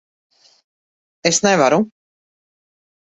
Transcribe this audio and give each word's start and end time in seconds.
Es 1.31 1.41
nevaru. 1.49 1.81